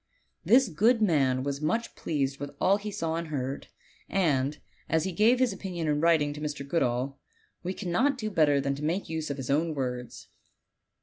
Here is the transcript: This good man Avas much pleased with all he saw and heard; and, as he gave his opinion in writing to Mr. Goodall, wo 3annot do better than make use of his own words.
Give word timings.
This 0.43 0.67
good 0.67 0.99
man 0.99 1.43
Avas 1.43 1.61
much 1.61 1.93
pleased 1.95 2.39
with 2.39 2.49
all 2.59 2.77
he 2.77 2.89
saw 2.89 3.17
and 3.17 3.27
heard; 3.27 3.67
and, 4.09 4.57
as 4.89 5.03
he 5.03 5.11
gave 5.11 5.37
his 5.37 5.53
opinion 5.53 5.87
in 5.87 6.01
writing 6.01 6.33
to 6.33 6.41
Mr. 6.41 6.67
Goodall, 6.67 7.19
wo 7.63 7.71
3annot 7.71 8.17
do 8.17 8.31
better 8.31 8.59
than 8.59 8.75
make 8.83 9.09
use 9.09 9.29
of 9.29 9.37
his 9.37 9.51
own 9.51 9.75
words. 9.75 10.29